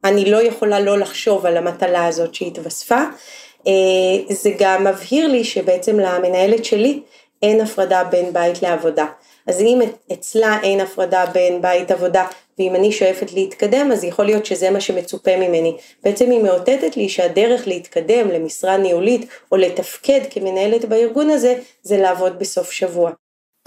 [0.04, 3.02] אני לא יכולה לא לחשוב על המטלה הזאת שהתווספה.
[3.68, 3.74] אה,
[4.30, 7.02] זה גם מבהיר לי שבעצם למנהלת שלי
[7.41, 9.06] אין הפרדה בין בית לעבודה.
[9.47, 9.82] אז אם
[10.13, 12.25] אצלה אין הפרדה בין בית עבודה
[12.60, 15.78] ואם אני שואפת להתקדם אז יכול להיות שזה מה שמצופה ממני.
[16.04, 22.39] בעצם היא מאותתת לי שהדרך להתקדם למשרה ניהולית או לתפקד כמנהלת בארגון הזה זה לעבוד
[22.39, 23.12] בסוף שבוע.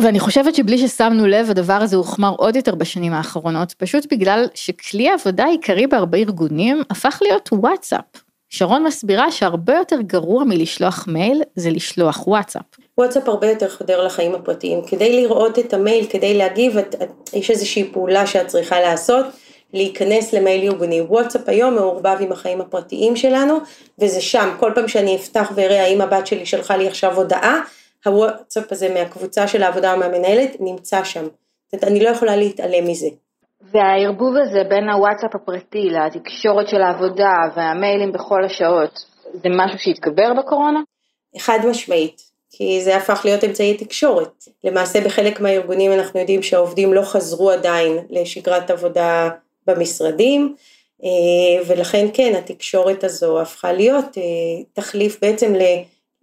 [0.00, 5.08] ואני חושבת שבלי ששמנו לב הדבר הזה הוחמר עוד יותר בשנים האחרונות, פשוט בגלל שכלי
[5.08, 8.04] העבודה העיקרי בהרבה ארגונים הפך להיות וואטסאפ.
[8.48, 12.81] שרון מסבירה שהרבה יותר גרוע מלשלוח מייל זה לשלוח וואטסאפ.
[12.98, 14.82] וואטסאפ הרבה יותר חודר לחיים הפרטיים.
[14.86, 19.26] כדי לראות את המייל, כדי להגיב, את, את, יש איזושהי פעולה שאת צריכה לעשות,
[19.72, 21.00] להיכנס למייל ארגוני.
[21.00, 23.58] וואטסאפ היום מעורבב עם החיים הפרטיים שלנו,
[23.98, 27.60] וזה שם, כל פעם שאני אפתח ואראה האם הבת שלי שלחה לי עכשיו הודעה,
[28.04, 31.24] הוואטסאפ הזה מהקבוצה של העבודה מהמנהלת נמצא שם.
[31.24, 33.08] זאת אומרת, אני לא יכולה להתעלם מזה.
[33.72, 38.98] והערבוב הזה בין הוואטסאפ הפרטי לתקשורת של העבודה והמיילים בכל השעות,
[39.32, 40.80] זה משהו שהתגבר בקורונה?
[41.38, 42.31] חד משמעית.
[42.52, 44.44] כי זה הפך להיות אמצעי תקשורת.
[44.64, 49.30] למעשה בחלק מהארגונים אנחנו יודעים שהעובדים לא חזרו עדיין לשגרת עבודה
[49.66, 50.54] במשרדים,
[51.04, 54.22] אה, ולכן כן התקשורת הזו הפכה להיות אה,
[54.72, 55.54] תחליף בעצם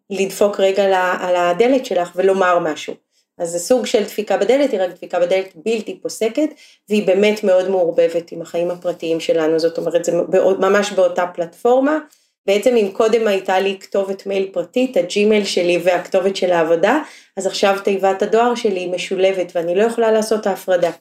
[0.09, 0.83] לדפוק רגע
[1.19, 2.93] על הדלת שלך ולומר משהו.
[3.37, 6.49] אז זה סוג של דפיקה בדלת, היא רק דפיקה בדלת בלתי פוסקת,
[6.89, 10.11] והיא באמת מאוד מעורבבת עם החיים הפרטיים שלנו, זאת אומרת זה
[10.59, 11.97] ממש באותה פלטפורמה,
[12.47, 16.99] בעצם אם קודם הייתה לי כתובת מייל פרטית, הג'ימייל שלי והכתובת של העבודה,
[17.37, 20.91] אז עכשיו תיבת הדואר שלי משולבת ואני לא יכולה לעשות ההפרדה.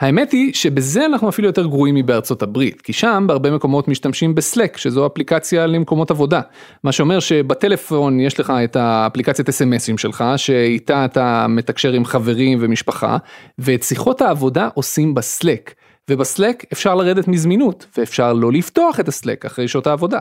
[0.00, 4.76] האמת היא שבזה אנחנו אפילו יותר גרועים מבארצות הברית, כי שם בהרבה מקומות משתמשים בסלק,
[4.76, 6.40] שזו אפליקציה למקומות עבודה.
[6.84, 13.16] מה שאומר שבטלפון יש לך את האפליקציית אס.אם.אסים שלך, שאיתה אתה מתקשר עם חברים ומשפחה,
[13.58, 15.74] ואת שיחות העבודה עושים בסלק.
[16.10, 20.18] ובסלק אפשר לרדת מזמינות, ואפשר לא לפתוח את הסלק אחרי שעות העבודה.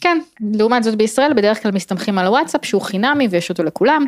[0.00, 0.18] כן,
[0.52, 4.04] לעומת זאת בישראל בדרך כלל מסתמכים על הוואטסאפ שהוא חינמי ויש אותו לכולם,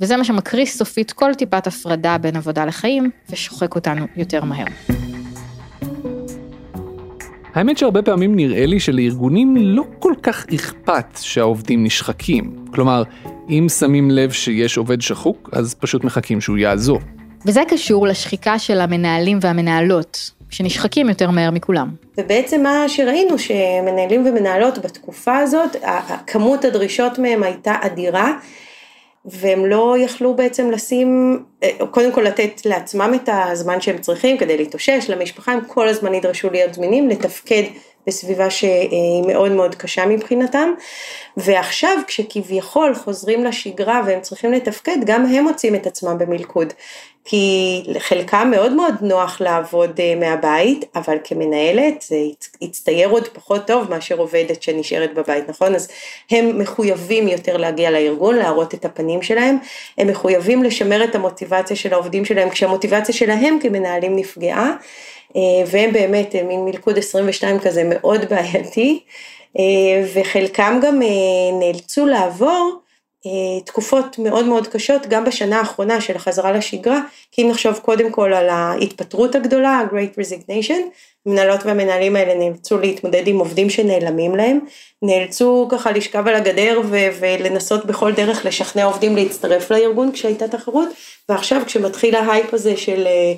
[0.00, 4.64] וזה מה שמקריס סופית כל טיפת הפרדה בין עבודה לחיים, ושוחק אותנו יותר מהר.
[7.54, 12.64] האמת שהרבה פעמים נראה לי שלארגונים לא כל כך אכפת שהעובדים נשחקים.
[12.74, 13.02] כלומר,
[13.48, 17.02] אם שמים לב שיש עובד שחוק, אז פשוט מחכים שהוא יעזוב.
[17.46, 21.88] וזה קשור לשחיקה של המנהלים והמנהלות, שנשחקים יותר מהר מכולם.
[22.18, 25.76] ובעצם מה שראינו שמנהלים ומנהלות בתקופה הזאת,
[26.26, 28.32] כמות הדרישות מהם הייתה אדירה.
[29.24, 34.56] והם לא יכלו בעצם לשים, אה, קודם כל לתת לעצמם את הזמן שהם צריכים כדי
[34.56, 37.62] להתאושש, למשפחה הם כל הזמן נדרשו להיות זמינים, לתפקד
[38.06, 40.72] בסביבה שהיא מאוד מאוד קשה מבחינתם,
[41.36, 46.72] ועכשיו כשכביכול חוזרים לשגרה והם צריכים לתפקד, גם הם מוצאים את עצמם במלכוד,
[47.24, 52.16] כי לחלקם מאוד מאוד נוח לעבוד אה, מהבית, אבל כמנהלת זה
[52.60, 55.74] יצטייר עוד פחות טוב מאשר עובדת שנשארת בבית, נכון?
[55.74, 55.88] אז
[56.30, 59.58] הם מחויבים יותר להגיע לארגון, להראות את הפנים שלהם,
[59.98, 64.76] הם מחויבים לשמר את המוטיבציה של העובדים שלהם, כשהמוטיבציה שלהם כמנהלים נפגעה.
[65.36, 69.00] אה, והם באמת אה, מין מלכוד 22 כזה מאוד בעייתי,
[69.58, 71.00] אה, וחלקם גם
[71.60, 72.80] נאלצו לעבור
[73.64, 77.00] תקופות מאוד מאוד קשות גם בשנה האחרונה של החזרה לשגרה,
[77.32, 80.80] כי אם נחשוב קודם כל על ההתפטרות הגדולה, ה-Great Resignation,
[81.26, 84.58] המנהלות והמנהלים האלה נאלצו להתמודד עם עובדים שנעלמים להם,
[85.02, 90.88] נאלצו ככה לשכב על הגדר ו- ולנסות בכל דרך לשכנע עובדים להצטרף לארגון כשהייתה תחרות,
[91.28, 93.34] ועכשיו כשמתחיל ההייפ הזה של אה,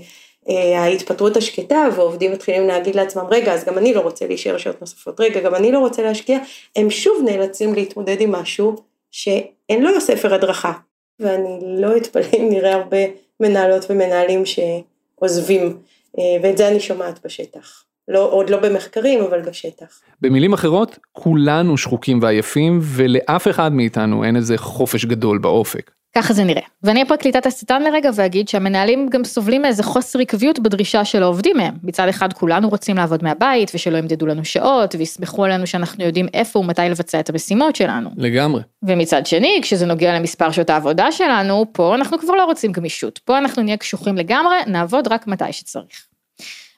[0.76, 5.20] ההתפטרות השקטה ועובדים מתחילים להגיד לעצמם רגע אז גם אני לא רוצה להישאר שעות נוספות
[5.20, 6.38] רגע גם אני לא רוצה להשקיע
[6.76, 8.76] הם שוב נאלצים להתמודד עם משהו
[9.10, 10.72] שאין לו ספר הדרכה
[11.20, 12.98] ואני לא אתפלא אם נראה הרבה
[13.40, 15.78] מנהלות ומנהלים שעוזבים
[16.18, 17.84] אה, ואת זה אני שומעת בשטח.
[18.08, 20.00] לא, עוד לא במחקרים אבל בשטח.
[20.20, 25.90] במילים אחרות כולנו שחוקים ועייפים ולאף אחד מאיתנו אין איזה חופש גדול באופק.
[26.14, 26.62] ככה זה נראה.
[26.82, 31.56] ואני אהיה פרקליטת השטן לרגע ואגיד שהמנהלים גם סובלים מאיזה חוסר עקביות בדרישה של העובדים
[31.56, 31.74] מהם.
[31.82, 36.58] מצד אחד כולנו רוצים לעבוד מהבית ושלא ימדדו לנו שעות ויסמכו עלינו שאנחנו יודעים איפה
[36.58, 38.10] ומתי לבצע את המשימות שלנו.
[38.16, 38.62] לגמרי.
[38.82, 43.18] ומצד שני, כשזה נוגע למספר שעות העבודה שלנו, פה אנחנו כבר לא רוצים גמישות.
[43.18, 46.06] פה אנחנו נהיה קשוחים לגמרי, נעבוד רק מתי שצריך.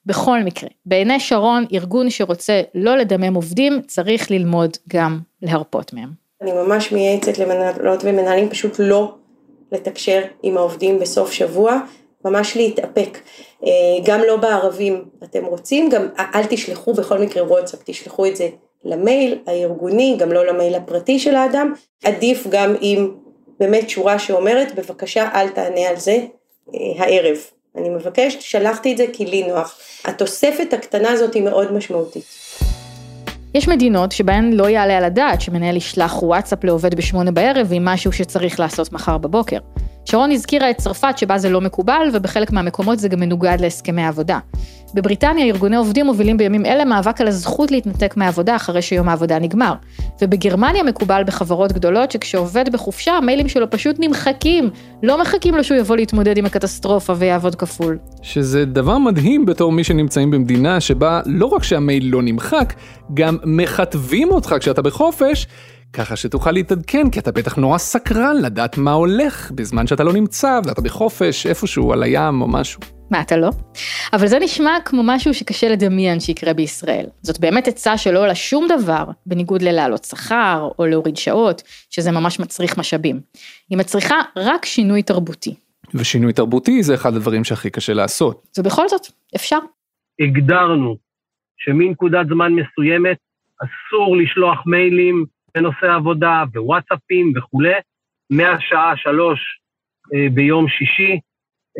[0.06, 6.10] בכל מקרה, בעיני שרון, ארגון שרוצה לא לדמם עובדים, צריך ללמוד גם להרפות מהם.
[6.42, 9.14] אני ממש מייעצת למנהלות ומנהלים פשוט לא
[9.74, 11.78] לתקשר עם העובדים בסוף שבוע,
[12.24, 13.18] ממש להתאפק.
[13.64, 13.70] אה,
[14.04, 18.48] גם לא בערבים אתם רוצים, גם אל תשלחו בכל מקרה וואטסאפ, תשלחו את זה
[18.84, 21.72] למייל הארגוני, גם לא למייל הפרטי של האדם.
[22.04, 23.14] עדיף גם עם
[23.60, 26.18] באמת שורה שאומרת, בבקשה אל תענה על זה
[26.74, 27.36] אה, הערב.
[27.76, 29.78] אני מבקשת, שלחתי את זה כי לי נוח.
[30.04, 32.24] התוספת הקטנה הזאת היא מאוד משמעותית.
[33.54, 38.12] יש מדינות שבהן לא יעלה על הדעת שמנהל ישלח וואטסאפ לעובד בשמונה בערב עם משהו
[38.12, 39.58] שצריך לעשות מחר בבוקר.
[40.04, 44.38] שרון הזכירה את צרפת שבה זה לא מקובל ובחלק מהמקומות זה גם מנוגד להסכמי העבודה.
[44.94, 49.74] בבריטניה ארגוני עובדים מובילים בימים אלה מאבק על הזכות להתנתק מהעבודה אחרי שיום העבודה נגמר.
[50.22, 54.70] ובגרמניה מקובל בחברות גדולות שכשעובד בחופשה המיילים שלו פשוט נמחקים,
[55.02, 57.98] לא מחכים לו שהוא יבוא להתמודד עם הקטסטרופה ויעבוד כפול.
[58.22, 62.74] שזה דבר מדהים בתור מי שנמצאים במדינה שבה לא רק שהמייל לא נמחק,
[63.14, 65.46] גם מכתבים אותך כשאתה בחופש,
[65.94, 70.60] ככה שתוכל להתעדכן, כי אתה בטח נורא סקרן לדעת מה הולך בזמן שאתה לא נמצא
[70.64, 72.80] ואתה בחופש איפשהו על הים או משהו.
[73.10, 73.50] מה, אתה לא?
[74.12, 77.06] אבל זה נשמע כמו משהו שקשה לדמיין שיקרה בישראל.
[77.22, 82.40] זאת באמת עצה שלא עולה שום דבר, בניגוד ללהעלות שכר או להוריד שעות, שזה ממש
[82.40, 83.20] מצריך משאבים.
[83.70, 85.54] היא מצריכה רק שינוי תרבותי.
[85.94, 88.58] ושינוי תרבותי זה אחד הדברים שהכי קשה לעשות.
[88.58, 89.58] ובכל זאת, אפשר.
[90.20, 90.96] הגדרנו
[91.56, 93.16] שמנקודת זמן מסוימת
[93.62, 95.24] אסור לשלוח מיילים
[95.56, 97.72] בנושא עבודה ווואטסאפים וכולי,
[98.30, 99.40] מהשעה שלוש
[100.14, 101.20] אה, ביום שישי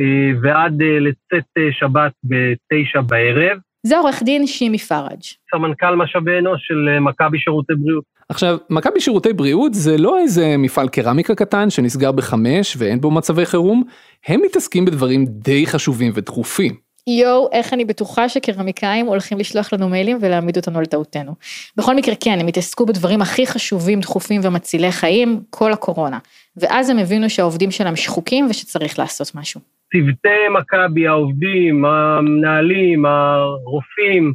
[0.00, 3.58] אה, ועד אה, לצאת שבת בתשע בערב.
[3.86, 5.22] זה עורך דין שימי פראג'.
[5.50, 8.04] סמנכ"ל משאבי אנוש של מכבי שירותי בריאות.
[8.28, 13.46] עכשיו, מכבי שירותי בריאות זה לא איזה מפעל קרמיקה קטן שנסגר בחמש ואין בו מצבי
[13.46, 13.84] חירום,
[14.26, 16.74] הם מתעסקים בדברים די חשובים ודחופים.
[17.06, 21.34] יואו, איך אני בטוחה שקרמיקאים הולכים לשלוח לנו מיילים ולהעמיד אותנו על טעותנו.
[21.76, 26.18] בכל מקרה, כן, הם התעסקו בדברים הכי חשובים, דחופים ומצילי חיים, כל הקורונה.
[26.56, 29.60] ואז הם הבינו שהעובדים שלהם שחוקים ושצריך לעשות משהו.
[29.92, 34.32] צוותי מכבי, העובדים, המנהלים, הרופאים,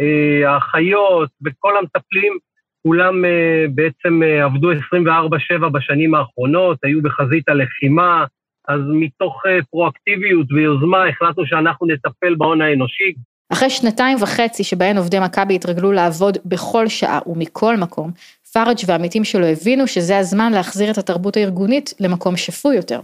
[0.00, 2.38] אה, האחיות וכל המטפלים,
[2.82, 8.24] כולם אה, בעצם אה, עבדו 24/7 בשנים האחרונות, היו בחזית הלחימה,
[8.68, 13.14] אז מתוך אה, פרואקטיביות ויוזמה החלטנו שאנחנו נטפל בהון האנושי.
[13.52, 18.10] אחרי שנתיים וחצי שבהן עובדי מכבי התרגלו לעבוד בכל שעה ומכל מקום,
[18.52, 23.00] פראג' והעמיתים שלו הבינו שזה הזמן להחזיר את התרבות הארגונית למקום שפוי יותר.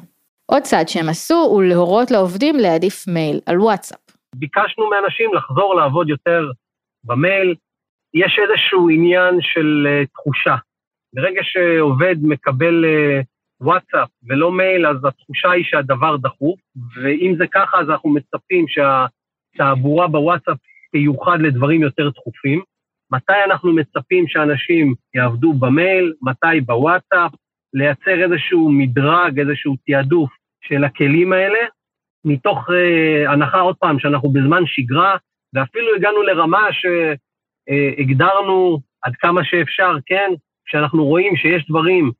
[0.46, 3.98] עוד צעד שהם עשו הוא להורות לעובדים להעדיף מייל על וואטסאפ.
[4.34, 6.50] ביקשנו מאנשים לחזור לעבוד יותר
[7.04, 7.54] במייל.
[8.14, 10.56] יש איזשהו עניין של uh, תחושה.
[11.14, 13.24] ברגע שעובד מקבל uh,
[13.60, 16.60] וואטסאפ ולא מייל, אז התחושה היא שהדבר דחוף,
[16.96, 20.56] ואם זה ככה, אז אנחנו מצפים שהתעבורה בוואטסאפ
[20.92, 22.62] תיוחד לדברים יותר דחופים.
[23.12, 27.32] מתי אנחנו מצפים שאנשים יעבדו במייל, מתי בוואטסאפ,
[27.74, 30.30] לייצר איזשהו מדרג, איזשהו תעדוף
[30.64, 31.58] של הכלים האלה,
[32.24, 35.16] מתוך אה, הנחה, עוד פעם, שאנחנו בזמן שגרה,
[35.54, 36.66] ואפילו הגענו לרמה
[37.68, 40.30] שהגדרנו עד כמה שאפשר, כן,
[40.66, 42.12] כשאנחנו רואים שיש דברים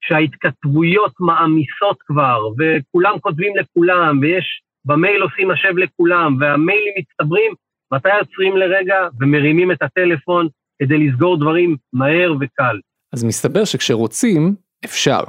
[0.00, 7.52] שההתכתבויות מעמיסות כבר, וכולם כותבים לכולם, ויש במייל עושים השב לכולם, והמיילים מצטברים,
[7.92, 10.48] מתי עוצרים לרגע ומרימים את הטלפון
[10.82, 12.80] כדי לסגור דברים מהר וקל.
[13.12, 14.54] אז מסתבר שכשרוצים,
[14.84, 15.20] אפשר.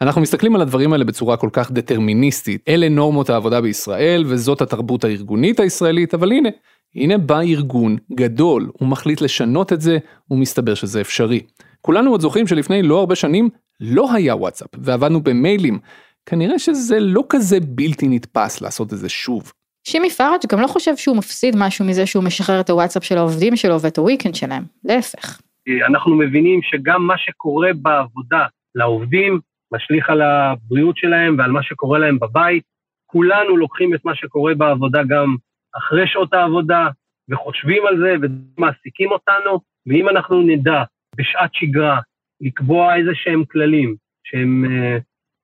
[0.00, 5.04] אנחנו מסתכלים על הדברים האלה בצורה כל כך דטרמיניסטית, אלה נורמות העבודה בישראל וזאת התרבות
[5.04, 6.48] הארגונית הישראלית, אבל הנה,
[6.94, 9.98] הנה בא ארגון גדול, הוא מחליט לשנות את זה,
[10.30, 11.40] ומסתבר שזה אפשרי.
[11.80, 13.48] כולנו עוד זוכרים שלפני לא הרבה שנים
[13.80, 15.78] לא היה וואטסאפ, ועבדנו במיילים.
[16.26, 19.52] כנראה שזה לא כזה בלתי נתפס לעשות את זה שוב.
[19.84, 23.56] שימי פראג' גם לא חושב שהוא מפסיד משהו מזה שהוא משחרר את הוואטסאפ של העובדים
[23.56, 25.40] שלו ואת הוויקנד שלהם, להפך.
[25.86, 29.40] אנחנו מבינים שגם מה שקורה בעבודה לעובדים
[29.72, 32.64] משליך על הבריאות שלהם ועל מה שקורה להם בבית.
[33.06, 35.36] כולנו לוקחים את מה שקורה בעבודה גם
[35.76, 36.88] אחרי שעות העבודה,
[37.30, 40.82] וחושבים על זה ומעסיקים אותנו, ואם אנחנו נדע
[41.16, 42.00] בשעת שגרה
[42.42, 45.00] לקבוע איזה שהם כללים שהם uh,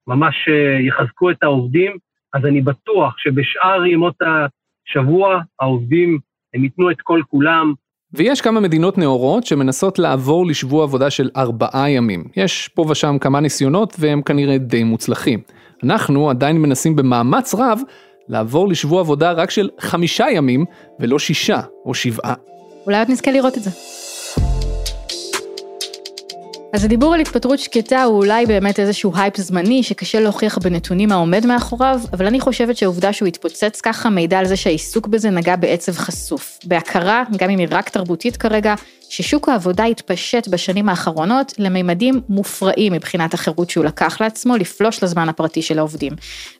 [0.06, 1.96] ממש uh, יחזקו את העובדים,
[2.34, 6.18] אז אני בטוח שבשאר ימות השבוע העובדים
[6.54, 7.72] הם ייתנו את כל כולם.
[8.12, 12.24] ויש כמה מדינות נאורות שמנסות לעבור לשבוע עבודה של ארבעה ימים.
[12.36, 15.40] יש פה ושם כמה ניסיונות והם כנראה די מוצלחים.
[15.84, 17.80] אנחנו עדיין מנסים במאמץ רב
[18.28, 20.64] לעבור לשבוע עבודה רק של חמישה ימים
[21.00, 22.34] ולא שישה או שבעה.
[22.86, 23.70] אולי עוד נזכה לראות את זה.
[26.72, 31.46] אז הדיבור על התפטרות שקטה הוא אולי באמת איזשהו הייפ זמני שקשה להוכיח בנתונים העומד
[31.46, 35.92] מאחוריו, אבל אני חושבת שהעובדה שהוא התפוצץ ככה מעידה על זה שהעיסוק בזה נגע בעצב
[35.92, 36.58] חשוף.
[36.64, 38.74] בהכרה, גם אם היא רק תרבותית כרגע,
[39.08, 45.62] ששוק העבודה התפשט בשנים האחרונות לממדים מופרעים מבחינת החירות שהוא לקח לעצמו לפלוש לזמן הפרטי
[45.62, 46.12] של העובדים.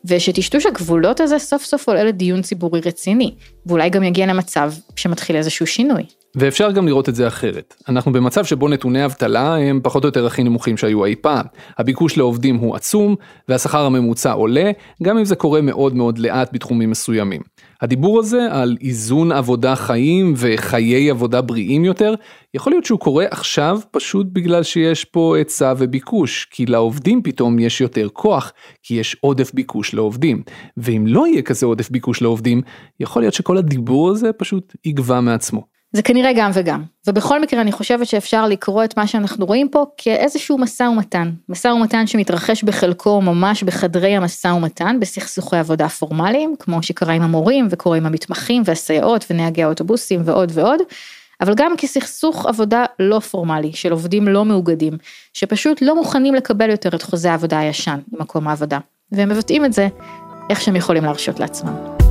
[0.05, 3.35] ושטשטוש הגבולות הזה סוף סוף עולה לדיון ציבורי רציני,
[3.67, 6.03] ואולי גם יגיע למצב שמתחיל איזשהו שינוי.
[6.35, 7.75] ואפשר גם לראות את זה אחרת.
[7.89, 11.47] אנחנו במצב שבו נתוני אבטלה הם פחות או יותר הכי נמוכים שהיו אי פעם.
[11.79, 13.17] הביקוש לעובדים הוא עצום,
[13.49, 14.71] והשכר הממוצע עולה,
[15.03, 17.41] גם אם זה קורה מאוד מאוד לאט בתחומים מסוימים.
[17.83, 22.15] הדיבור הזה על איזון עבודה חיים וחיי עבודה בריאים יותר,
[22.55, 27.81] יכול להיות שהוא קורה עכשיו פשוט בגלל שיש פה היצע וביקוש, כי לעובדים פתאום יש
[27.81, 30.43] יותר כוח, כי יש עודף ביקוש לעובדים.
[30.77, 32.63] ואם לא יהיה כזה עודף ביקוש לעובדים,
[33.01, 35.78] יכול להיות שכל הדיבור הזה פשוט יגבה מעצמו.
[35.93, 39.87] זה כנראה גם וגם, ובכל מקרה אני חושבת שאפשר לקרוא את מה שאנחנו רואים פה
[39.97, 46.83] כאיזשהו משא ומתן, משא ומתן שמתרחש בחלקו ממש בחדרי המשא ומתן בסכסוכי עבודה פורמליים, כמו
[46.83, 50.81] שקרה עם המורים וקורה עם המתמחים והסייעות ונהגי האוטובוסים ועוד ועוד,
[51.41, 54.93] אבל גם כסכסוך עבודה לא פורמלי של עובדים לא מאוגדים,
[55.35, 58.79] שפשוט לא מוכנים לקבל יותר את חוזה העבודה הישן ממקום העבודה,
[59.13, 59.89] והם מבטאים את זה
[60.51, 62.08] איך שהם יכולים להרשות לעצמם.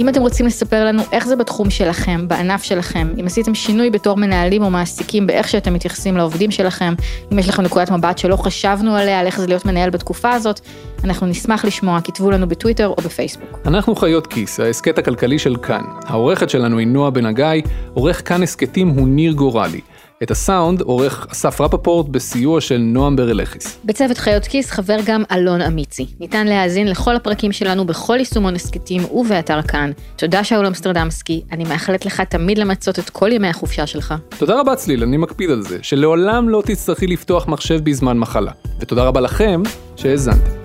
[0.00, 4.16] אם אתם רוצים לספר לנו איך זה בתחום שלכם, בענף שלכם, אם עשיתם שינוי בתור
[4.16, 6.94] מנהלים או מעסיקים באיך שאתם מתייחסים לעובדים שלכם,
[7.32, 10.60] אם יש לכם נקודת מבט שלא חשבנו עליה, על איך זה להיות מנהל בתקופה הזאת,
[11.04, 13.58] אנחנו נשמח לשמוע, כתבו לנו בטוויטר או בפייסבוק.
[13.66, 15.82] אנחנו חיות כיס, ההסכת הכלכלי של כאן.
[16.06, 17.62] העורכת שלנו היא נועה בן הגיא,
[17.94, 19.80] עורך כאן הסכתים הוא ניר גורלי.
[20.22, 23.78] את הסאונד עורך אסף רפפורט בסיוע של נועם ברלכיס.
[23.84, 26.06] בצוות חיות כיס חבר גם אלון אמיצי.
[26.20, 29.90] ניתן להאזין לכל הפרקים שלנו בכל יישומון הסכתים ובאתר כאן.
[30.16, 34.14] תודה שאול אמסטרדמסקי, אני מאחלת לך תמיד למצות את כל ימי החופשה שלך.
[34.38, 38.52] תודה רבה צליל, אני מקפיד על זה, שלעולם לא תצטרכי לפתוח מחשב בזמן מחלה.
[38.80, 39.62] ותודה רבה לכם
[39.96, 40.59] שהאזנתם.